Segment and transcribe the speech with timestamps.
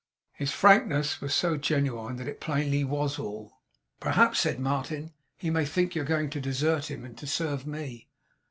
[0.33, 3.59] His frankness was so genuine that it plainly WAS all.
[3.99, 7.67] 'Perhaps,' said Martin, 'he may think you are going to desert him, and to serve
[7.67, 8.09] me?